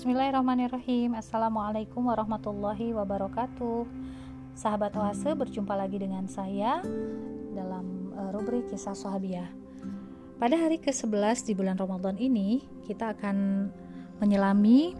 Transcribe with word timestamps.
Bismillahirrahmanirrahim. 0.00 1.12
Assalamualaikum 1.12 2.08
warahmatullahi 2.08 2.96
wabarakatuh. 2.96 3.84
Sahabat 4.56 4.96
Oase 4.96 5.36
berjumpa 5.36 5.76
lagi 5.76 6.00
dengan 6.00 6.24
saya 6.24 6.80
Dalam 7.52 8.08
uh, 8.16 8.32
rubrik 8.32 8.64
kisah 8.72 8.96
sahabiah. 8.96 9.52
Pada 10.40 10.56
hari 10.56 10.80
ke-11 10.80 11.44
di 11.44 11.52
bulan 11.52 11.76
Ramadan 11.76 12.16
ini 12.16 12.64
Kita 12.88 13.12
akan 13.12 13.68
menyelami 14.24 14.96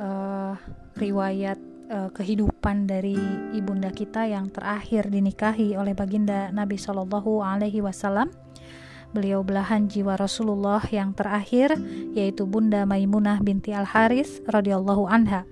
uh, 0.00 0.56
Riwayat 0.96 1.60
uh, 1.92 2.08
kehidupan 2.08 2.88
dari 2.88 3.20
ibunda 3.52 3.92
kita 3.92 4.24
yang 4.24 4.48
terakhir 4.48 5.12
dinikahi 5.12 5.76
oleh 5.76 5.92
baginda 5.92 6.48
Nabi 6.48 6.80
Shallallahu 6.80 7.44
Alaihi 7.44 7.84
Wasallam 7.84 8.32
beliau 9.10 9.42
belahan 9.42 9.90
jiwa 9.90 10.14
Rasulullah 10.14 10.82
yang 10.90 11.14
terakhir 11.14 11.74
yaitu 12.14 12.46
Bunda 12.46 12.86
Maimunah 12.86 13.42
binti 13.42 13.74
Al-Haris 13.74 14.42
radhiyallahu 14.46 15.06
anha. 15.10 15.46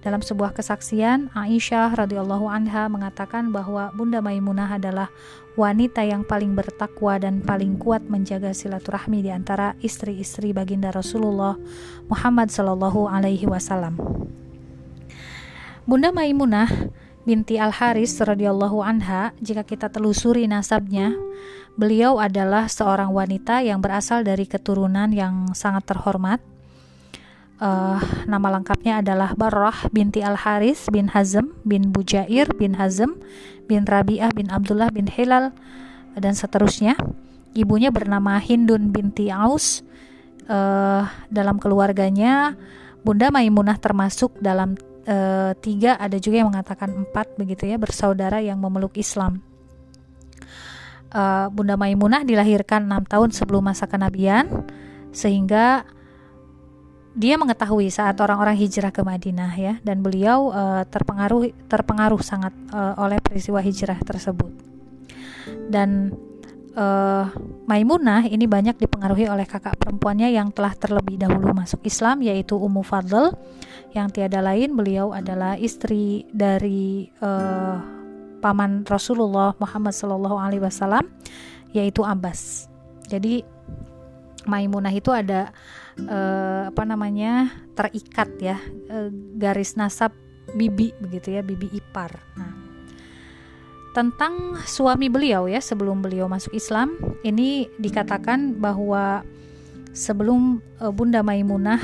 Dalam 0.00 0.24
sebuah 0.24 0.56
kesaksian, 0.56 1.28
Aisyah 1.36 1.92
radhiyallahu 1.92 2.48
anha 2.48 2.88
mengatakan 2.88 3.52
bahwa 3.52 3.92
Bunda 3.92 4.24
Maimunah 4.24 4.80
adalah 4.80 5.12
wanita 5.60 6.00
yang 6.00 6.24
paling 6.24 6.56
bertakwa 6.56 7.20
dan 7.20 7.44
paling 7.44 7.76
kuat 7.76 8.08
menjaga 8.08 8.56
silaturahmi 8.56 9.20
di 9.20 9.28
antara 9.28 9.76
istri-istri 9.84 10.56
baginda 10.56 10.88
Rasulullah 10.88 11.60
Muhammad 12.08 12.48
sallallahu 12.48 13.12
alaihi 13.12 13.44
wasallam. 13.44 14.00
Bunda 15.84 16.08
Maimunah 16.16 16.70
binti 17.28 17.60
Al 17.60 17.76
Haris 17.76 18.16
radhiyallahu 18.16 18.80
anha, 18.80 19.36
jika 19.44 19.68
kita 19.68 19.92
telusuri 19.92 20.48
nasabnya, 20.48 21.12
beliau 21.74 22.18
adalah 22.18 22.66
seorang 22.66 23.10
wanita 23.10 23.62
yang 23.62 23.82
berasal 23.82 24.26
dari 24.26 24.46
keturunan 24.46 25.10
yang 25.10 25.52
sangat 25.52 25.86
terhormat. 25.90 26.40
Uh, 27.60 28.00
nama 28.24 28.56
lengkapnya 28.56 29.04
adalah 29.04 29.36
Barrah 29.36 29.84
binti 29.92 30.24
Al 30.24 30.40
Haris 30.40 30.88
bin 30.88 31.12
Hazm 31.12 31.52
bin 31.68 31.92
Bujair 31.92 32.48
bin 32.56 32.72
Hazm 32.80 33.20
bin 33.68 33.84
Rabi'ah 33.84 34.32
bin 34.32 34.48
Abdullah 34.48 34.88
bin 34.88 35.04
Hilal 35.04 35.52
dan 36.16 36.32
seterusnya. 36.32 36.96
Ibunya 37.52 37.92
bernama 37.92 38.40
Hindun 38.40 38.94
binti 38.94 39.28
Aus. 39.28 39.84
Uh, 40.50 41.06
dalam 41.30 41.62
keluarganya, 41.62 42.58
Bunda 43.00 43.30
Maimunah 43.30 43.80
termasuk 43.80 44.34
dalam 44.42 44.76
e, 45.08 45.16
tiga 45.60 45.96
ada 45.96 46.16
juga 46.20 46.44
yang 46.44 46.52
mengatakan 46.52 46.92
empat 46.92 47.36
begitu 47.40 47.68
ya 47.68 47.80
bersaudara 47.80 48.44
yang 48.44 48.60
memeluk 48.60 48.96
Islam. 49.00 49.40
E, 51.10 51.22
Bunda 51.50 51.74
Maimunah 51.74 52.22
dilahirkan 52.22 52.86
enam 52.86 53.02
tahun 53.04 53.34
sebelum 53.34 53.66
masa 53.66 53.90
kenabian 53.90 54.66
sehingga 55.10 55.82
dia 57.10 57.34
mengetahui 57.34 57.90
saat 57.90 58.14
orang-orang 58.22 58.54
hijrah 58.54 58.94
ke 58.94 59.02
Madinah 59.02 59.52
ya. 59.58 59.74
Dan 59.82 60.00
beliau 60.00 60.54
e, 60.54 60.62
terpengaruh 60.88 61.50
terpengaruh 61.66 62.22
sangat 62.22 62.54
e, 62.70 62.80
oleh 62.96 63.18
peristiwa 63.18 63.58
hijrah 63.58 63.98
tersebut. 64.00 64.52
Dan 65.70 66.14
uh, 66.76 67.26
Maimunah 67.66 68.26
ini 68.26 68.46
banyak 68.50 68.78
dipengaruhi 68.78 69.30
oleh 69.30 69.46
kakak 69.46 69.78
perempuannya 69.78 70.30
yang 70.34 70.50
telah 70.50 70.74
terlebih 70.74 71.18
dahulu 71.18 71.54
masuk 71.54 71.82
Islam 71.86 72.22
yaitu 72.22 72.58
Ummu 72.58 72.82
Fadl. 72.82 73.34
Yang 73.90 74.22
tiada 74.22 74.38
lain 74.42 74.74
beliau 74.78 75.10
adalah 75.10 75.58
istri 75.58 76.26
dari 76.30 77.10
uh, 77.22 77.99
paman 78.40 78.82
Rasulullah 78.88 79.54
Muhammad 79.60 79.92
Shallallahu 79.92 80.36
Alaihi 80.40 80.64
Wasallam 80.64 81.06
yaitu 81.70 82.02
Abbas. 82.02 82.66
Jadi 83.06 83.44
Maimunah 84.48 84.90
itu 84.90 85.12
ada 85.12 85.52
uh, 86.00 86.72
apa 86.72 86.82
namanya 86.88 87.52
terikat 87.76 88.32
ya 88.40 88.56
uh, 88.88 89.12
garis 89.36 89.76
nasab 89.76 90.16
bibi 90.56 90.96
begitu 90.96 91.36
ya 91.36 91.44
bibi 91.44 91.68
ipar. 91.76 92.16
Nah, 92.40 92.56
tentang 93.92 94.56
suami 94.64 95.12
beliau 95.12 95.44
ya 95.44 95.60
sebelum 95.60 96.00
beliau 96.00 96.24
masuk 96.24 96.56
Islam 96.56 96.96
ini 97.20 97.68
dikatakan 97.76 98.56
bahwa 98.56 99.22
sebelum 99.92 100.64
uh, 100.80 100.88
Bunda 100.88 101.20
Maimunah 101.20 101.82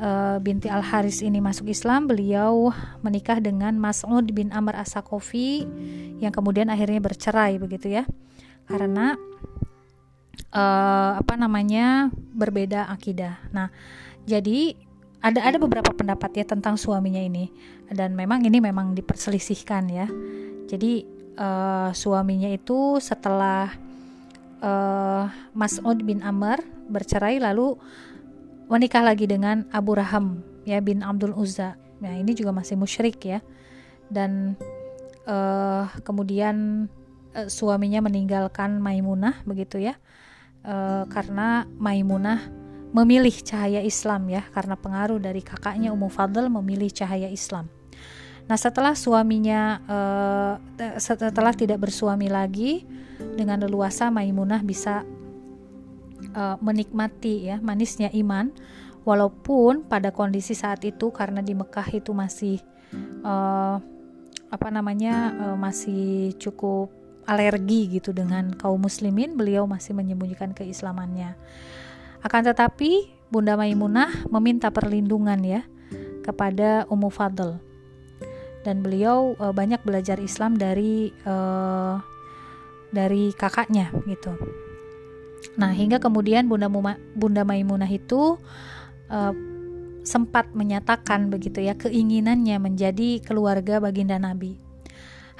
uh, 0.00 0.36
binti 0.40 0.66
Al 0.66 0.82
Haris 0.82 1.20
ini 1.20 1.38
masuk 1.38 1.68
Islam 1.68 2.08
beliau 2.08 2.72
menikah 3.04 3.38
dengan 3.38 3.76
Mas'ud 3.76 4.24
bin 4.32 4.50
Amr 4.50 4.80
As-Sakofi 4.80 5.68
yang 6.18 6.32
kemudian 6.32 6.72
akhirnya 6.72 6.98
bercerai 6.98 7.60
begitu 7.60 7.92
ya. 8.00 8.08
Karena 8.64 9.14
uh, 10.56 11.12
apa 11.20 11.34
namanya 11.36 12.08
berbeda 12.32 12.88
akidah. 12.88 13.38
Nah, 13.52 13.68
jadi 14.24 14.74
ada 15.20 15.44
ada 15.44 15.56
beberapa 15.60 15.92
pendapat 15.92 16.40
ya 16.40 16.44
tentang 16.48 16.80
suaminya 16.80 17.20
ini. 17.20 17.52
Dan 17.90 18.16
memang 18.16 18.40
ini 18.46 18.58
memang 18.62 18.96
diperselisihkan 18.96 19.84
ya. 19.90 20.06
Jadi 20.70 21.04
uh, 21.36 21.90
suaminya 21.90 22.46
itu 22.46 23.02
setelah 23.02 23.68
uh, 24.62 25.24
Mas'ud 25.52 25.98
bin 26.06 26.22
Amr 26.22 26.62
bercerai 26.86 27.42
lalu 27.42 27.74
menikah 28.70 29.02
lagi 29.02 29.26
dengan 29.26 29.66
Abu 29.74 29.98
Raham 29.98 30.46
ya 30.62 30.78
bin 30.78 31.02
Abdul 31.02 31.34
Uzza. 31.34 31.74
Nah, 32.00 32.14
ini 32.16 32.32
juga 32.32 32.54
masih 32.54 32.78
musyrik 32.78 33.18
ya. 33.26 33.42
Dan 34.06 34.54
uh, 35.26 35.90
kemudian 36.06 36.86
uh, 37.34 37.48
suaminya 37.50 38.06
meninggalkan 38.06 38.78
Maimunah 38.78 39.42
begitu 39.42 39.82
ya. 39.82 39.98
Uh, 40.62 41.04
karena 41.10 41.66
Maimunah 41.76 42.46
memilih 42.90 43.32
cahaya 43.42 43.82
Islam 43.82 44.26
ya 44.26 44.42
karena 44.50 44.74
pengaruh 44.74 45.22
dari 45.22 45.40
kakaknya 45.40 45.94
Ummu 45.94 46.10
Fadl 46.10 46.46
memilih 46.46 46.90
cahaya 46.94 47.26
Islam. 47.26 47.66
Nah, 48.46 48.58
setelah 48.58 48.94
suaminya 48.98 49.78
uh, 49.86 50.54
setelah 50.98 51.54
tidak 51.54 51.86
bersuami 51.86 52.26
lagi 52.26 52.82
dengan 53.18 53.62
leluasa 53.62 54.10
Maimunah 54.10 54.62
bisa 54.62 55.06
uh, 56.34 56.56
menikmati 56.60 57.50
ya 57.50 57.56
manisnya 57.60 58.12
iman. 58.12 58.52
Walaupun 59.00 59.88
pada 59.88 60.12
kondisi 60.12 60.52
saat 60.52 60.84
itu 60.84 61.08
karena 61.08 61.40
di 61.40 61.56
Mekah 61.56 61.88
itu 61.88 62.12
masih 62.12 62.60
uh, 63.24 63.80
apa 64.50 64.68
namanya 64.68 65.32
uh, 65.40 65.56
masih 65.56 66.36
cukup 66.36 66.92
alergi 67.24 68.00
gitu 68.00 68.10
dengan 68.10 68.50
kaum 68.58 68.82
muslimin 68.82 69.38
beliau 69.38 69.64
masih 69.64 69.94
menyembunyikan 69.96 70.52
keislamannya. 70.52 71.38
Akan 72.20 72.44
tetapi 72.44 73.08
Bunda 73.30 73.54
Maimunah 73.54 74.26
meminta 74.28 74.68
perlindungan 74.74 75.40
ya 75.40 75.62
kepada 76.26 76.84
Ummu 76.90 77.08
Fadl. 77.08 77.56
Dan 78.60 78.84
beliau 78.84 79.32
uh, 79.40 79.54
banyak 79.56 79.80
belajar 79.86 80.20
Islam 80.20 80.58
dari 80.60 81.08
uh, 81.24 81.96
dari 82.92 83.32
kakaknya 83.32 83.88
gitu. 84.04 84.36
Nah, 85.56 85.72
hingga 85.72 85.98
kemudian 85.98 86.46
Bunda 86.46 86.68
Muma, 86.68 87.00
Bunda 87.16 87.42
Maimunah 87.44 87.88
itu 87.88 88.36
uh, 89.08 89.34
sempat 90.04 90.52
menyatakan 90.56 91.28
begitu 91.28 91.60
ya 91.60 91.76
keinginannya 91.76 92.56
menjadi 92.60 93.20
keluarga 93.24 93.80
baginda 93.80 94.16
Nabi. 94.16 94.56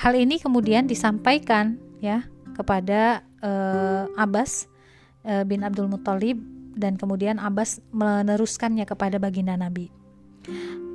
Hal 0.01 0.17
ini 0.17 0.41
kemudian 0.41 0.89
disampaikan 0.89 1.77
ya 2.01 2.25
kepada 2.57 3.25
uh, 3.45 4.09
Abbas 4.17 4.69
uh, 5.25 5.45
bin 5.45 5.65
Abdul 5.65 5.89
Muthalib 5.93 6.41
dan 6.77 6.97
kemudian 6.97 7.37
Abbas 7.37 7.85
meneruskannya 7.93 8.89
kepada 8.89 9.21
baginda 9.21 9.57
Nabi. 9.59 9.93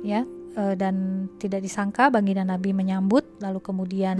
Ya, 0.02 0.24
dan 0.56 1.28
tidak 1.36 1.62
disangka 1.62 2.08
baginda 2.08 2.40
Nabi 2.40 2.72
menyambut 2.72 3.28
lalu 3.44 3.60
kemudian 3.60 4.16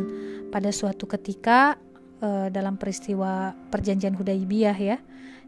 pada 0.53 0.68
suatu 0.68 1.08
ketika 1.08 1.80
uh, 2.21 2.49
dalam 2.53 2.77
peristiwa 2.81 3.53
perjanjian 3.72 4.15
Hudaibiyah 4.15 4.78
ya 4.78 4.98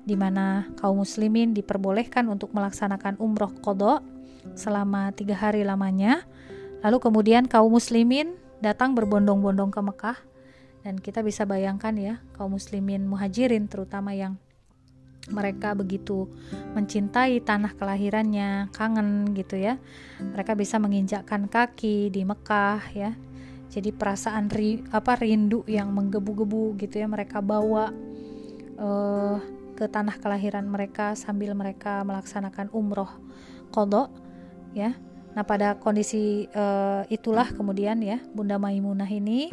di 0.09 0.17
mana 0.17 0.69
kaum 0.81 1.05
muslimin 1.05 1.53
diperbolehkan 1.53 2.25
untuk 2.32 2.56
melaksanakan 2.56 3.20
umroh 3.20 3.53
kodok 3.61 4.00
selama 4.56 5.12
tiga 5.12 5.37
hari 5.37 5.67
lamanya 5.67 6.25
lalu 6.81 7.03
kemudian 7.03 7.44
kaum 7.44 7.69
muslimin 7.75 8.38
datang 8.65 8.97
berbondong-bondong 8.97 9.69
ke 9.69 9.81
Mekah 9.85 10.19
dan 10.87 10.97
kita 10.97 11.20
bisa 11.20 11.44
bayangkan 11.44 11.93
ya 11.99 12.15
kaum 12.32 12.56
muslimin 12.56 13.05
muhajirin 13.05 13.69
terutama 13.69 14.17
yang 14.17 14.41
mereka 15.29 15.76
begitu 15.76 16.29
mencintai 16.73 17.44
tanah 17.44 17.76
kelahirannya, 17.76 18.73
kangen 18.73 19.37
gitu 19.37 19.61
ya. 19.61 19.76
Mereka 20.21 20.56
bisa 20.56 20.81
menginjakkan 20.81 21.47
kaki 21.49 22.09
di 22.09 22.25
Mekah 22.25 22.81
ya. 22.97 23.12
Jadi 23.69 23.93
perasaan 23.93 24.49
ri, 24.49 24.81
apa 24.88 25.20
rindu 25.20 25.61
yang 25.69 25.93
menggebu-gebu 25.93 26.81
gitu 26.81 27.05
ya 27.05 27.06
mereka 27.06 27.44
bawa 27.44 27.93
uh, 28.81 29.37
ke 29.76 29.85
tanah 29.87 30.17
kelahiran 30.19 30.65
mereka 30.65 31.12
sambil 31.12 31.53
mereka 31.53 32.00
melaksanakan 32.03 32.73
umroh 32.73 33.12
kodok 33.70 34.09
ya. 34.73 34.97
Nah 35.37 35.44
pada 35.44 35.76
kondisi 35.76 36.49
uh, 36.56 37.05
itulah 37.12 37.47
kemudian 37.53 38.00
ya 38.00 38.19
Bunda 38.32 38.56
Maimunah 38.56 39.06
ini 39.06 39.53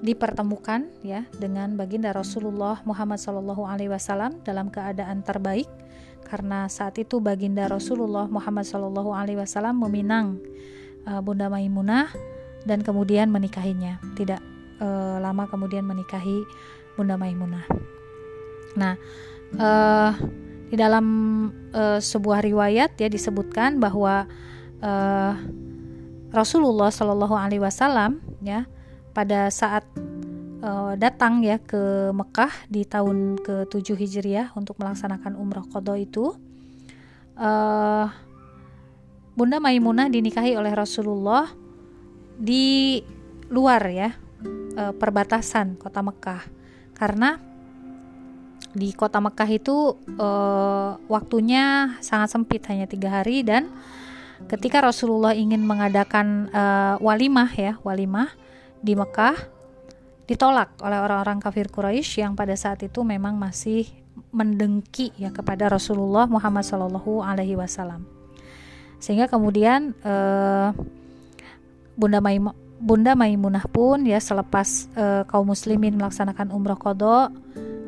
dipertemukan 0.00 0.88
ya 1.04 1.28
dengan 1.36 1.76
baginda 1.76 2.10
Rasulullah 2.16 2.80
Muhammad 2.88 3.20
Shallallahu 3.20 3.68
Alaihi 3.68 3.92
Wasallam 3.92 4.40
dalam 4.42 4.72
keadaan 4.72 5.20
terbaik 5.20 5.68
karena 6.24 6.66
saat 6.72 6.96
itu 6.96 7.20
baginda 7.20 7.68
Rasulullah 7.68 8.24
Muhammad 8.24 8.64
Shallallahu 8.64 9.12
Alaihi 9.12 9.38
Wasallam 9.38 9.76
meminang 9.76 10.40
uh, 11.04 11.20
Bunda 11.20 11.52
Maimunah 11.52 12.08
dan 12.64 12.84
kemudian 12.84 13.32
menikahinya. 13.32 14.00
Tidak 14.16 14.40
uh, 14.80 15.16
lama 15.20 15.46
kemudian 15.46 15.84
menikahi 15.84 16.44
Bunda 16.96 17.14
Maimunah. 17.16 17.64
Nah, 18.76 18.94
uh, 19.58 20.12
di 20.70 20.76
dalam 20.78 21.06
uh, 21.74 21.98
sebuah 21.98 22.44
riwayat 22.44 22.94
ya 22.98 23.08
disebutkan 23.10 23.82
bahwa 23.82 24.26
uh, 24.82 25.34
Rasulullah 26.30 26.94
Shallallahu 26.94 27.34
Alaihi 27.34 27.62
Wasallam 27.62 28.22
ya 28.42 28.66
pada 29.10 29.50
saat 29.50 29.84
datang 31.00 31.40
ya 31.40 31.56
ke 31.56 32.12
Mekah 32.12 32.52
di 32.68 32.84
tahun 32.84 33.40
ke-7 33.40 33.96
Hijriah 33.96 34.52
untuk 34.52 34.76
melaksanakan 34.76 35.32
umrah 35.32 35.64
qadha 35.64 35.96
itu 35.96 36.36
Bunda 39.32 39.56
Maimunah 39.56 40.12
dinikahi 40.12 40.60
oleh 40.60 40.68
Rasulullah 40.76 41.48
di 42.40 43.04
luar 43.52 43.84
ya 43.92 44.16
uh, 44.80 44.96
perbatasan 44.96 45.76
kota 45.76 46.00
Mekah. 46.00 46.42
Karena 46.96 47.36
di 48.72 48.96
kota 48.96 49.20
Mekah 49.20 49.50
itu 49.52 50.00
uh, 50.16 50.96
waktunya 51.10 51.96
sangat 52.00 52.32
sempit 52.32 52.64
hanya 52.72 52.88
tiga 52.88 53.12
hari. 53.20 53.44
Dan 53.44 53.68
ketika 54.48 54.80
Rasulullah 54.80 55.36
ingin 55.36 55.60
mengadakan 55.60 56.48
uh, 56.50 56.96
walimah 57.04 57.52
ya 57.52 57.76
walimah 57.84 58.32
di 58.80 58.96
Mekah 58.96 59.36
ditolak 60.24 60.78
oleh 60.80 60.96
orang-orang 61.02 61.42
kafir 61.42 61.68
Quraisy 61.68 62.22
yang 62.22 62.38
pada 62.38 62.54
saat 62.54 62.80
itu 62.86 63.02
memang 63.02 63.34
masih 63.36 63.84
mendengki 64.30 65.10
ya 65.18 65.34
kepada 65.34 65.66
Rasulullah 65.66 66.30
Muhammad 66.30 66.62
Wasallam. 67.58 68.06
Sehingga 69.02 69.26
kemudian 69.26 69.96
uh, 70.06 70.70
Bunda 72.00 72.24
Maim 72.24 72.48
Bunda 72.80 73.12
Maimunah 73.12 73.68
pun 73.68 74.08
ya 74.08 74.16
selepas 74.16 74.88
uh, 74.96 75.28
kaum 75.28 75.52
muslimin 75.52 76.00
melaksanakan 76.00 76.48
umrah 76.48 76.80
qada 76.80 77.28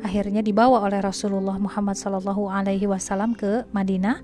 akhirnya 0.05 0.45
dibawa 0.45 0.85
oleh 0.85 1.01
Rasulullah 1.01 1.57
Muhammad 1.57 1.97
Shallallahu 1.97 2.45
Alaihi 2.45 2.85
Wasallam 2.85 3.33
ke 3.33 3.65
Madinah 3.73 4.21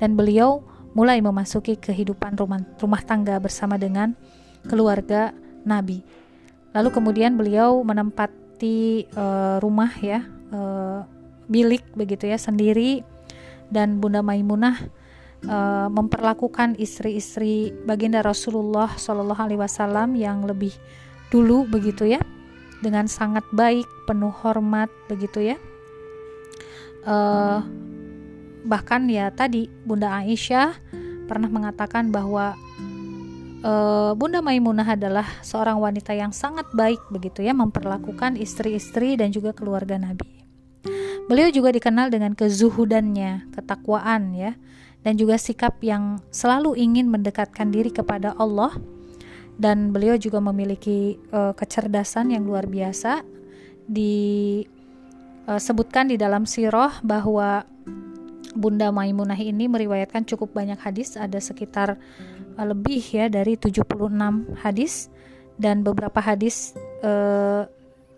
dan 0.00 0.16
beliau 0.16 0.64
mulai 0.96 1.20
memasuki 1.20 1.76
kehidupan 1.76 2.40
rumah, 2.40 2.64
rumah 2.80 3.04
tangga 3.04 3.36
bersama 3.36 3.76
dengan 3.76 4.16
keluarga 4.64 5.36
Nabi. 5.68 6.00
Lalu 6.72 6.88
kemudian 6.88 7.36
beliau 7.36 7.84
menempati 7.84 9.04
uh, 9.12 9.60
rumah 9.60 9.92
ya 10.00 10.24
uh, 10.56 11.04
bilik 11.44 11.84
begitu 11.92 12.32
ya 12.32 12.40
sendiri 12.40 13.04
dan 13.68 14.00
Bunda 14.00 14.24
Maimunah 14.24 14.80
uh, 15.44 15.88
memperlakukan 15.92 16.80
istri-istri 16.80 17.76
baginda 17.84 18.24
Rasulullah 18.24 18.88
Shallallahu 18.96 19.42
Alaihi 19.44 19.60
Wasallam 19.60 20.16
yang 20.16 20.48
lebih 20.48 20.72
dulu 21.28 21.68
begitu 21.68 22.08
ya 22.08 22.22
dengan 22.80 23.10
sangat 23.10 23.44
baik 23.52 23.84
penuh 24.08 24.32
hormat 24.32 24.88
begitu 25.10 25.52
ya 25.52 25.56
uh, 27.04 27.60
bahkan 28.66 29.06
ya 29.06 29.28
tadi 29.30 29.68
Bunda 29.84 30.10
Aisyah 30.22 30.74
pernah 31.26 31.50
mengatakan 31.50 32.14
bahwa 32.14 32.54
uh, 33.66 34.12
Bunda 34.14 34.42
Maimunah 34.42 34.94
adalah 34.94 35.26
seorang 35.42 35.78
wanita 35.82 36.14
yang 36.14 36.30
sangat 36.30 36.66
baik 36.74 37.02
begitu 37.10 37.42
ya 37.42 37.54
memperlakukan 37.54 38.38
istri-istri 38.38 39.18
dan 39.18 39.34
juga 39.34 39.54
keluarga 39.54 39.98
Nabi. 39.98 40.46
Beliau 41.26 41.50
juga 41.50 41.74
dikenal 41.74 42.14
dengan 42.14 42.38
kezuhudannya, 42.38 43.50
ketakwaan 43.50 44.30
ya, 44.38 44.54
dan 45.06 45.14
juga 45.14 45.38
sikap 45.38 45.78
yang 45.86 46.18
selalu 46.34 46.74
ingin 46.74 47.06
mendekatkan 47.06 47.70
diri 47.70 47.94
kepada 47.94 48.34
Allah 48.42 48.74
dan 49.54 49.94
beliau 49.94 50.18
juga 50.18 50.42
memiliki 50.42 51.14
uh, 51.30 51.54
kecerdasan 51.54 52.34
yang 52.34 52.42
luar 52.42 52.66
biasa. 52.66 53.22
Disebutkan 55.46 56.10
di 56.10 56.18
dalam 56.18 56.42
sirah 56.42 56.98
bahwa 57.06 57.62
Bunda 58.58 58.90
Maimunah 58.90 59.38
ini 59.38 59.70
meriwayatkan 59.70 60.26
cukup 60.26 60.50
banyak 60.58 60.82
hadis, 60.82 61.14
ada 61.14 61.38
sekitar 61.38 61.94
uh, 62.58 62.66
lebih 62.66 62.98
ya 63.06 63.30
dari 63.30 63.54
76 63.54 63.86
hadis 64.58 65.06
dan 65.54 65.86
beberapa 65.86 66.18
hadis 66.18 66.74
uh, 67.06 67.70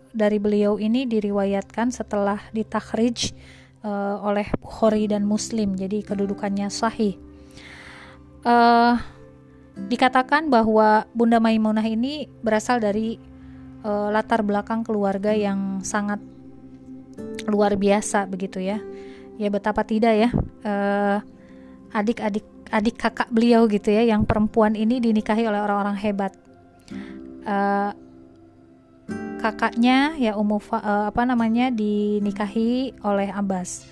dari 0.09 0.41
beliau 0.41 0.81
ini 0.81 1.05
diriwayatkan 1.05 1.93
setelah 1.93 2.41
ditakhrij 2.49 3.37
uh, 3.83 4.17
oleh 4.23 4.47
Bukhari 4.59 5.07
dan 5.09 5.25
Muslim. 5.25 5.75
Jadi 5.75 6.03
kedudukannya 6.03 6.67
sahih. 6.71 7.15
Uh, 8.43 8.95
dikatakan 9.87 10.51
bahwa 10.51 11.07
Bunda 11.15 11.39
Maimunah 11.39 11.85
ini 11.87 12.27
berasal 12.43 12.83
dari 12.83 13.15
uh, 13.83 14.11
latar 14.11 14.43
belakang 14.43 14.83
keluarga 14.83 15.31
yang 15.31 15.83
sangat 15.83 16.19
luar 17.47 17.75
biasa 17.79 18.27
begitu 18.27 18.59
ya 18.59 18.79
ya 19.39 19.47
betapa 19.47 19.87
tidak 19.87 20.13
ya 20.15 20.29
uh, 20.67 21.17
adik-adik 21.95 22.45
adik 22.69 22.95
kakak 22.99 23.31
beliau 23.33 23.65
gitu 23.65 23.89
ya 23.89 24.05
yang 24.05 24.27
perempuan 24.27 24.77
ini 24.77 25.01
dinikahi 25.01 25.47
oleh 25.47 25.57
orang-orang 25.57 25.97
hebat 25.97 26.35
uh, 27.47 27.91
kakaknya 29.39 30.19
ya 30.19 30.35
Ummu 30.35 30.59
uh, 30.69 31.09
apa 31.09 31.23
namanya 31.23 31.71
dinikahi 31.71 32.93
oleh 33.01 33.31
Abbas 33.31 33.87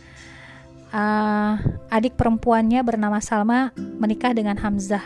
uh, 0.91 1.57
adik 1.89 2.19
perempuannya 2.19 2.83
bernama 2.83 3.23
Salma 3.23 3.71
menikah 3.75 4.35
dengan 4.35 4.59
Hamzah 4.59 5.03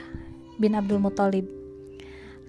bin 0.57 0.73
Abdul 0.73 0.99
Muthalib 0.99 1.45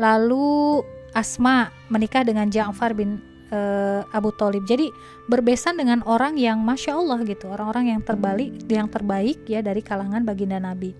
lalu 0.00 0.81
Asma 1.12 1.69
menikah 1.93 2.25
dengan 2.25 2.49
Ja'far 2.49 2.97
bin 2.97 3.21
uh, 3.53 4.00
Abu 4.11 4.33
Talib. 4.35 4.65
Jadi 4.65 4.88
berbesan 5.29 5.77
dengan 5.77 6.00
orang 6.09 6.41
yang 6.41 6.59
masya 6.65 6.97
Allah 6.97 7.21
gitu, 7.23 7.53
orang-orang 7.53 7.93
yang 7.95 8.00
terbalik, 8.00 8.50
yang 8.67 8.88
terbaik 8.88 9.45
ya 9.45 9.61
dari 9.61 9.85
kalangan 9.85 10.25
baginda 10.25 10.59
Nabi. 10.59 10.97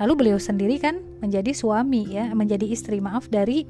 Lalu 0.00 0.12
beliau 0.16 0.38
sendiri 0.40 0.80
kan 0.80 0.98
menjadi 1.20 1.52
suami 1.52 2.16
ya, 2.16 2.32
menjadi 2.32 2.64
istri 2.64 2.98
maaf 3.04 3.28
dari 3.28 3.68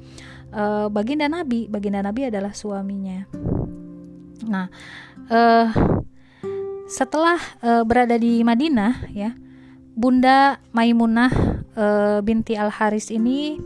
uh, 0.53 0.87
baginda 0.91 1.27
Nabi. 1.27 1.67
Baginda 1.67 2.03
Nabi 2.03 2.27
adalah 2.27 2.51
suaminya. 2.55 3.25
Nah, 4.47 4.67
uh, 5.31 5.67
setelah 6.91 7.39
uh, 7.63 7.83
berada 7.87 8.19
di 8.19 8.43
Madinah 8.43 9.11
ya, 9.11 9.31
Bunda 9.95 10.59
Maimunah 10.71 11.31
uh, 11.75 12.19
binti 12.23 12.55
Al 12.55 12.71
Haris 12.71 13.11
ini 13.11 13.59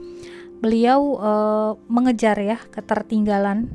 beliau 0.59 1.21
uh, 1.21 1.71
mengejar 1.85 2.39
ya 2.41 2.57
ketertinggalan 2.73 3.69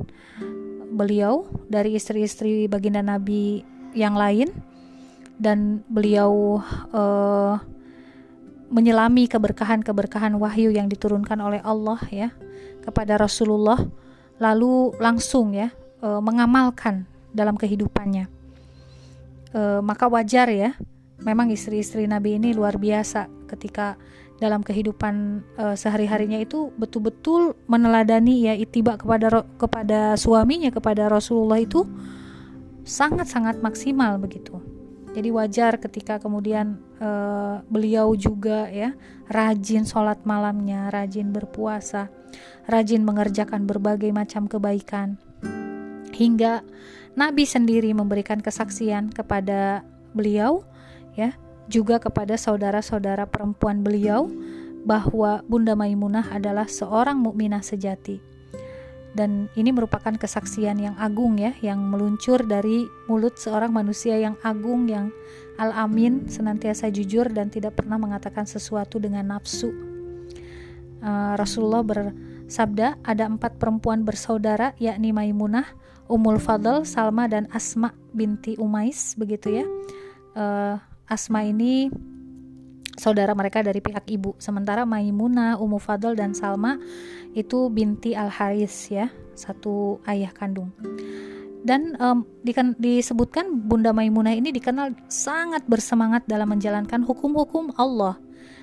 beliau 0.91 1.47
dari 1.71 1.95
istri-istri 1.95 2.67
baginda 2.67 2.99
Nabi 2.99 3.63
yang 3.95 4.19
lain 4.19 4.51
dan 5.39 5.87
beliau 5.87 6.61
uh, 6.93 7.57
menyelami 8.71 9.27
keberkahan-keberkahan 9.27 10.35
wahyu 10.39 10.71
yang 10.71 10.87
diturunkan 10.87 11.39
oleh 11.43 11.63
Allah 11.63 11.99
ya 12.11 12.29
kepada 12.91 13.17
Rasulullah 13.17 13.79
lalu 14.43 14.93
langsung 14.99 15.55
ya 15.55 15.71
uh, 16.03 16.19
mengamalkan 16.19 17.07
dalam 17.31 17.55
kehidupannya 17.55 18.27
uh, 19.55 19.81
maka 19.81 20.11
wajar 20.11 20.51
ya 20.51 20.75
memang 21.23 21.53
istri-istri 21.55 22.05
Nabi 22.11 22.37
ini 22.37 22.53
luar 22.53 22.77
biasa 22.77 23.31
ketika 23.47 23.95
dalam 24.41 24.65
kehidupan 24.65 25.45
uh, 25.61 25.77
sehari-harinya 25.77 26.41
itu 26.41 26.73
betul-betul 26.81 27.53
meneladani 27.69 28.49
ya 28.49 28.55
itiba 28.57 28.97
kepada 28.97 29.45
kepada 29.61 30.17
suaminya 30.17 30.73
kepada 30.73 31.13
Rasulullah 31.13 31.61
itu 31.61 31.85
sangat-sangat 32.89 33.61
maksimal 33.61 34.17
begitu. 34.17 34.57
Jadi 35.11 35.29
wajar 35.35 35.83
ketika 35.83 36.23
kemudian 36.23 36.79
uh, 37.03 37.67
beliau 37.67 38.15
juga 38.15 38.71
ya 38.71 38.95
rajin 39.27 39.83
sholat 39.83 40.23
malamnya, 40.23 40.87
rajin 40.95 41.35
berpuasa, 41.35 42.07
rajin 42.71 43.03
mengerjakan 43.03 43.67
berbagai 43.67 44.15
macam 44.15 44.47
kebaikan 44.47 45.19
hingga 46.15 46.63
Nabi 47.19 47.43
sendiri 47.49 47.91
memberikan 47.97 48.39
kesaksian 48.39 49.11
kepada 49.11 49.83
beliau 50.15 50.63
ya 51.17 51.35
juga 51.71 51.99
kepada 52.03 52.37
saudara-saudara 52.37 53.27
perempuan 53.31 53.81
beliau 53.81 54.31
bahwa 54.85 55.41
Bunda 55.47 55.73
Maimunah 55.79 56.29
adalah 56.35 56.67
seorang 56.67 57.21
mukminah 57.21 57.63
sejati. 57.63 58.21
Dan 59.11 59.51
ini 59.59 59.75
merupakan 59.75 60.15
kesaksian 60.15 60.79
yang 60.79 60.95
agung 60.95 61.35
ya, 61.35 61.51
yang 61.59 61.83
meluncur 61.83 62.47
dari 62.47 62.87
mulut 63.11 63.35
seorang 63.35 63.75
manusia 63.75 64.15
yang 64.15 64.39
agung 64.47 64.87
yang 64.87 65.11
al-amin, 65.59 66.31
senantiasa 66.31 66.89
jujur 66.95 67.27
dan 67.29 67.51
tidak 67.51 67.77
pernah 67.83 67.99
mengatakan 67.99 68.47
sesuatu 68.47 69.03
dengan 69.03 69.35
nafsu. 69.35 69.69
Uh, 71.01 71.35
Rasulullah 71.35 71.83
bersabda, 71.83 73.03
ada 73.03 73.25
empat 73.27 73.59
perempuan 73.59 74.07
bersaudara 74.07 74.79
yakni 74.79 75.11
Maimunah, 75.11 75.67
Umul 76.07 76.39
Fadl, 76.39 76.87
Salma 76.87 77.27
dan 77.27 77.51
Asma 77.51 77.91
binti 78.15 78.55
Umais 78.59 79.19
begitu 79.19 79.63
ya. 79.63 79.65
Uh, 80.39 80.77
Asma 81.11 81.43
ini 81.43 81.91
saudara 83.01 83.33
mereka 83.33 83.65
dari 83.65 83.81
pihak 83.81 84.05
ibu. 84.13 84.37
Sementara 84.37 84.85
Maimunah, 84.85 85.57
Ummu 85.57 85.81
Fadl 85.81 86.13
dan 86.13 86.37
Salma 86.37 86.77
itu 87.33 87.73
binti 87.73 88.13
Al 88.13 88.29
Haris 88.29 88.93
ya, 88.93 89.09
satu 89.33 90.05
ayah 90.05 90.29
kandung. 90.37 90.69
Dan 91.65 91.97
um, 91.97 92.25
disebutkan 92.77 93.65
Bunda 93.65 93.97
Maimunah 93.97 94.37
ini 94.37 94.53
dikenal 94.53 95.09
sangat 95.09 95.65
bersemangat 95.65 96.29
dalam 96.29 96.53
menjalankan 96.53 97.05
hukum-hukum 97.05 97.73
Allah 97.81 98.21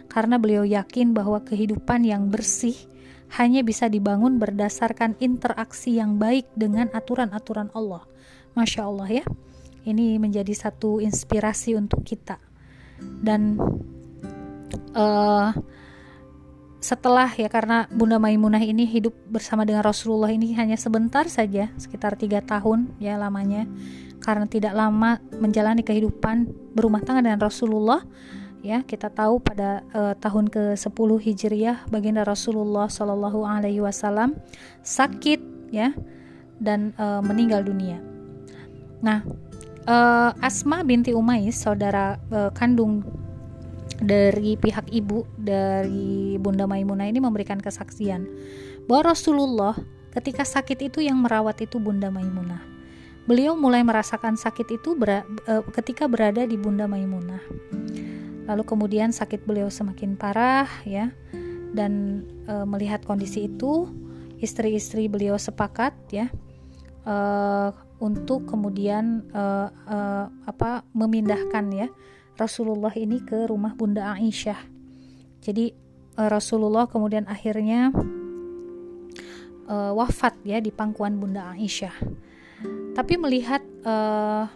karena 0.09 0.39
beliau 0.39 0.65
yakin 0.65 1.13
bahwa 1.13 1.43
kehidupan 1.43 2.07
yang 2.07 2.31
bersih 2.31 2.73
hanya 3.37 3.59
bisa 3.61 3.91
dibangun 3.91 4.39
berdasarkan 4.39 5.19
interaksi 5.19 5.99
yang 5.99 6.15
baik 6.15 6.47
dengan 6.55 6.87
aturan-aturan 6.95 7.69
Allah. 7.75 8.07
Masya 8.55 8.87
Allah 8.87 9.21
ya, 9.21 9.25
ini 9.83 10.15
menjadi 10.17 10.55
satu 10.55 11.03
inspirasi 11.03 11.75
untuk 11.75 12.01
kita. 12.07 12.39
Dan 12.97 13.59
uh, 14.95 15.51
setelah 16.77 17.27
ya 17.33 17.49
karena 17.49 17.89
Bunda 17.89 18.21
Maimunah 18.21 18.61
ini 18.61 18.85
hidup 18.85 19.11
bersama 19.27 19.65
dengan 19.65 19.81
Rasulullah 19.83 20.29
ini 20.29 20.53
hanya 20.55 20.77
sebentar 20.77 21.25
saja 21.27 21.73
sekitar 21.75 22.15
tiga 22.15 22.39
tahun 22.39 22.93
ya 23.01 23.17
lamanya 23.17 23.65
karena 24.21 24.45
tidak 24.45 24.77
lama 24.77 25.17
menjalani 25.35 25.81
kehidupan 25.81 26.47
berumah 26.77 27.01
tangga 27.01 27.25
dengan 27.25 27.41
Rasulullah 27.41 28.05
ya 28.61 28.85
kita 28.85 29.09
tahu 29.09 29.41
pada 29.41 29.81
uh, 29.93 30.13
tahun 30.17 30.49
ke 30.53 30.77
10 30.77 30.85
Hijriah 30.95 31.77
baginda 31.89 32.21
Rasulullah 32.21 32.89
Shallallahu 32.89 33.45
Alaihi 33.45 33.81
Wasallam 33.81 34.37
sakit 34.85 35.71
ya 35.73 35.93
dan 36.57 36.93
uh, 36.97 37.21
meninggal 37.21 37.65
dunia. 37.65 38.01
Nah 39.01 39.21
uh, 39.85 40.31
Asma 40.41 40.81
binti 40.87 41.13
Umais 41.13 41.57
saudara 41.57 42.17
uh, 42.29 42.49
kandung 42.53 43.05
dari 43.97 44.57
pihak 44.57 44.93
ibu 44.93 45.25
dari 45.37 46.37
Bunda 46.37 46.69
Maimunah 46.69 47.09
ini 47.09 47.17
memberikan 47.17 47.57
kesaksian 47.57 48.29
bahwa 48.85 49.13
Rasulullah 49.13 49.73
ketika 50.13 50.45
sakit 50.45 50.89
itu 50.93 50.99
yang 51.01 51.21
merawat 51.21 51.61
itu 51.61 51.77
Bunda 51.77 52.09
Maimunah. 52.13 52.61
Beliau 53.27 53.59
mulai 53.59 53.83
merasakan 53.83 54.39
sakit 54.39 54.79
itu 54.79 54.95
ber, 54.95 55.27
uh, 55.49 55.63
ketika 55.75 56.07
berada 56.07 56.47
di 56.47 56.55
Bunda 56.55 56.87
Maimunah. 56.87 57.43
Lalu 58.47 58.63
kemudian 58.63 59.11
sakit 59.11 59.43
beliau 59.43 59.67
semakin 59.67 60.15
parah 60.15 60.71
ya. 60.87 61.11
Dan 61.75 62.23
e, 62.47 62.63
melihat 62.63 63.03
kondisi 63.03 63.51
itu, 63.51 63.91
istri-istri 64.39 65.11
beliau 65.11 65.35
sepakat 65.35 65.93
ya 66.15 66.31
e, 67.03 67.15
untuk 67.99 68.47
kemudian 68.47 69.27
e, 69.35 69.43
e, 69.69 69.97
apa 70.47 70.87
memindahkan 70.95 71.65
ya 71.75 71.87
Rasulullah 72.37 72.93
ini 72.93 73.17
ke 73.25 73.49
rumah 73.49 73.73
Bunda 73.73 74.13
Aisyah. 74.13 74.61
Jadi 75.41 75.73
uh, 76.21 76.29
Rasulullah 76.29 76.85
kemudian 76.85 77.25
akhirnya 77.25 77.89
uh, 79.65 79.91
wafat 79.97 80.37
ya 80.45 80.61
di 80.61 80.69
pangkuan 80.69 81.17
Bunda 81.17 81.57
Aisyah. 81.57 81.97
Tapi 82.93 83.13
melihat 83.17 83.61
uh, 83.85 84.49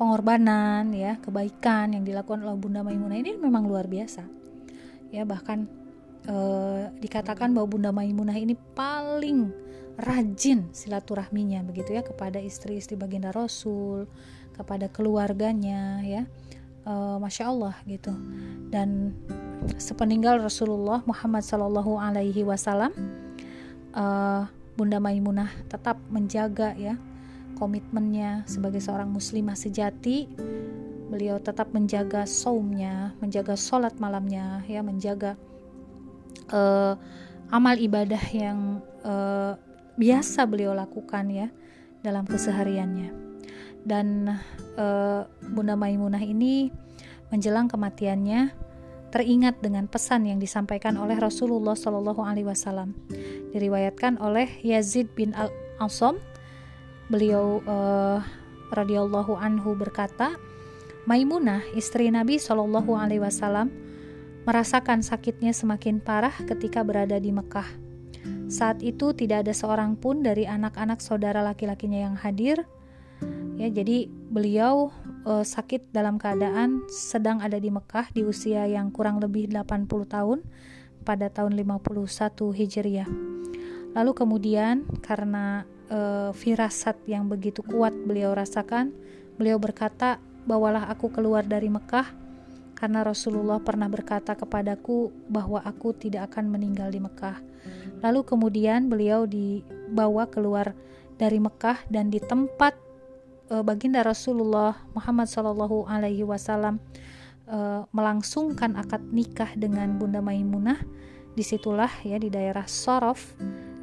pengorbanan 0.00 0.92
ya, 0.96 1.20
kebaikan 1.20 1.92
yang 1.92 2.04
dilakukan 2.04 2.40
oleh 2.40 2.56
Bunda 2.56 2.80
Maimunah 2.80 3.16
ini 3.20 3.36
memang 3.36 3.68
luar 3.68 3.84
biasa. 3.84 4.24
Ya, 5.12 5.28
bahkan 5.28 5.68
uh, 6.28 6.88
dikatakan 7.00 7.52
bahwa 7.52 7.68
Bunda 7.68 7.92
Maimunah 7.92 8.36
ini 8.36 8.56
paling 8.56 9.52
rajin 10.00 10.72
silaturahminya 10.72 11.60
begitu 11.60 11.92
ya 11.92 12.00
kepada 12.00 12.40
istri-istri 12.40 12.96
baginda 12.96 13.28
Rasul, 13.36 14.08
kepada 14.56 14.88
keluarganya 14.88 16.00
ya 16.00 16.24
uh, 16.90 17.16
masya 17.22 17.54
Allah 17.54 17.74
gitu. 17.86 18.10
Dan 18.66 19.14
sepeninggal 19.78 20.42
Rasulullah 20.42 21.06
Muhammad 21.06 21.46
Sallallahu 21.46 21.94
Alaihi 22.02 22.42
Wasallam 22.42 22.90
uh, 23.94 24.50
Bunda 24.74 24.98
Maimunah 24.98 25.52
tetap 25.70 26.00
menjaga 26.10 26.74
ya 26.74 26.98
komitmennya 27.54 28.42
sebagai 28.50 28.82
seorang 28.82 29.10
muslimah 29.12 29.54
sejati. 29.54 30.26
Beliau 31.10 31.42
tetap 31.42 31.74
menjaga 31.74 32.22
saumnya 32.22 33.14
menjaga 33.18 33.58
sholat 33.58 33.98
malamnya 33.98 34.62
ya 34.70 34.78
menjaga 34.78 35.34
uh, 36.54 36.94
amal 37.50 37.74
ibadah 37.74 38.22
yang 38.30 38.78
uh, 39.02 39.58
biasa 39.98 40.46
beliau 40.46 40.70
lakukan 40.70 41.26
ya 41.28 41.48
dalam 42.06 42.30
kesehariannya 42.30 43.29
dan 43.84 44.36
e, 44.76 44.86
Bunda 45.50 45.74
Maimunah 45.76 46.20
ini 46.20 46.68
menjelang 47.30 47.70
kematiannya 47.70 48.52
teringat 49.10 49.58
dengan 49.58 49.90
pesan 49.90 50.26
yang 50.26 50.38
disampaikan 50.38 50.94
oleh 50.94 51.18
Rasulullah 51.18 51.74
Shallallahu 51.74 52.22
Alaihi 52.22 52.46
Wasallam. 52.46 52.94
Diriwayatkan 53.50 54.22
oleh 54.22 54.46
Yazid 54.62 55.10
bin 55.18 55.34
Al 55.34 55.50
Asom 55.82 56.18
beliau 57.10 57.58
e, 57.66 57.76
radhiyallahu 58.70 59.34
anhu 59.34 59.74
berkata 59.74 60.38
Maimunah 61.08 61.64
istri 61.74 62.06
Nabi 62.12 62.38
Shallallahu 62.38 62.94
Alaihi 62.94 63.24
Wasallam 63.24 63.72
merasakan 64.46 65.02
sakitnya 65.02 65.50
semakin 65.50 65.98
parah 65.98 66.32
ketika 66.46 66.86
berada 66.86 67.18
di 67.18 67.34
Mekah. 67.34 67.66
Saat 68.50 68.82
itu 68.82 69.14
tidak 69.14 69.46
ada 69.46 69.54
seorang 69.54 69.94
pun 69.94 70.26
dari 70.26 70.44
anak-anak 70.46 70.98
saudara 70.98 71.42
laki-lakinya 71.42 72.10
yang 72.10 72.16
hadir 72.18 72.66
ya 73.60 73.68
jadi 73.68 74.08
beliau 74.08 74.88
uh, 75.28 75.44
sakit 75.44 75.92
dalam 75.92 76.16
keadaan 76.16 76.88
sedang 76.88 77.44
ada 77.44 77.60
di 77.60 77.68
Mekah 77.68 78.08
di 78.16 78.24
usia 78.24 78.64
yang 78.64 78.88
kurang 78.88 79.20
lebih 79.20 79.52
80 79.52 79.84
tahun 80.08 80.40
pada 81.04 81.28
tahun 81.28 81.52
51 81.60 82.56
Hijriah 82.56 83.10
lalu 83.92 84.12
kemudian 84.16 84.88
karena 85.04 85.68
uh, 85.92 86.32
firasat 86.32 87.04
yang 87.04 87.28
begitu 87.28 87.60
kuat 87.60 87.92
beliau 87.92 88.32
rasakan 88.32 88.96
beliau 89.36 89.60
berkata 89.60 90.16
bawalah 90.48 90.88
aku 90.88 91.12
keluar 91.12 91.44
dari 91.44 91.68
Mekah 91.68 92.16
karena 92.80 93.04
Rasulullah 93.04 93.60
pernah 93.60 93.92
berkata 93.92 94.32
kepadaku 94.32 95.12
bahwa 95.28 95.60
aku 95.60 95.92
tidak 95.92 96.32
akan 96.32 96.48
meninggal 96.48 96.88
di 96.88 96.96
Mekah. 96.96 97.36
Lalu 98.00 98.24
kemudian 98.24 98.88
beliau 98.88 99.28
dibawa 99.28 100.24
keluar 100.32 100.72
dari 101.20 101.36
Mekah 101.36 101.84
dan 101.92 102.08
di 102.08 102.24
tempat 102.24 102.72
uh, 103.50 103.62
baginda 103.66 104.00
Rasulullah 104.06 104.78
Muhammad 104.94 105.26
Shallallahu 105.26 105.90
Alaihi 105.90 106.22
Wasallam 106.22 106.78
uh, 107.50 107.84
melangsungkan 107.90 108.78
akad 108.78 109.02
nikah 109.10 109.50
dengan 109.58 109.98
Bunda 109.98 110.22
Maimunah. 110.22 110.78
Di 111.34 111.46
situlah 111.46 111.90
ya 112.02 112.18
di 112.18 112.30
daerah 112.30 112.66
Sorof 112.66 113.34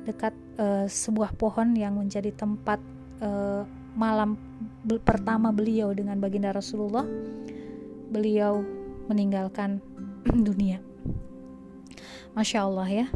dekat 0.07 0.35
uh, 0.59 0.87
sebuah 0.87 1.35
pohon 1.35 1.75
yang 1.75 1.99
menjadi 1.99 2.31
tempat 2.31 2.79
uh, 3.19 3.67
malam 3.95 4.39
pertama 5.03 5.51
beliau 5.51 5.91
dengan 5.91 6.19
baginda 6.19 6.55
Rasulullah. 6.55 7.03
Beliau 8.07 8.63
meninggalkan 9.11 9.83
dunia. 10.47 10.79
Masya 12.35 12.63
Allah 12.63 12.87
ya. 12.87 13.07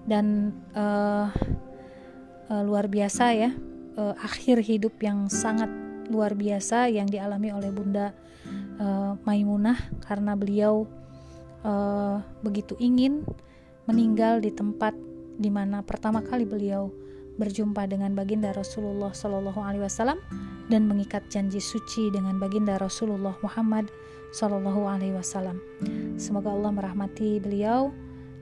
Dan 0.00 0.56
uh, 0.74 1.28
uh, 2.50 2.62
luar 2.66 2.90
biasa 2.90 3.36
ya 3.36 3.50
uh, 4.00 4.14
akhir 4.18 4.64
hidup 4.64 4.96
yang 5.04 5.28
sangat 5.28 5.68
luar 6.10 6.34
biasa 6.34 6.90
yang 6.90 7.06
dialami 7.06 7.54
oleh 7.54 7.70
Bunda 7.70 8.10
uh, 8.82 9.14
Maimunah 9.22 9.78
karena 10.04 10.34
beliau 10.34 10.84
uh, 11.62 12.18
begitu 12.42 12.74
ingin 12.82 13.22
meninggal 13.86 14.42
di 14.42 14.50
tempat 14.50 14.92
di 15.40 15.48
mana 15.48 15.80
pertama 15.80 16.20
kali 16.20 16.44
beliau 16.44 16.92
berjumpa 17.40 17.88
dengan 17.88 18.12
baginda 18.12 18.52
Rasulullah 18.52 19.16
Shallallahu 19.16 19.64
Alaihi 19.64 19.88
Wasallam 19.88 20.20
dan 20.68 20.84
mengikat 20.84 21.24
janji 21.32 21.62
suci 21.62 22.12
dengan 22.12 22.36
baginda 22.36 22.76
Rasulullah 22.76 23.32
Muhammad 23.40 23.88
Shallallahu 24.36 24.84
Alaihi 24.84 25.16
Wasallam. 25.16 25.56
Semoga 26.20 26.52
Allah 26.52 26.68
merahmati 26.68 27.40
beliau 27.40 27.88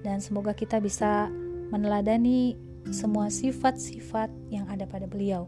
dan 0.03 0.19
semoga 0.19 0.51
kita 0.51 0.83
bisa 0.83 1.31
meneladani 1.71 2.59
semua 2.91 3.31
sifat-sifat 3.31 4.33
yang 4.51 4.67
ada 4.67 4.89
pada 4.89 5.07
beliau. 5.07 5.47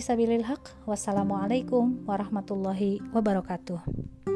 Sabilil 0.00 0.46
haq. 0.46 0.70
Wassalamualaikum 0.86 2.06
warahmatullahi 2.06 3.02
wabarakatuh. 3.10 4.31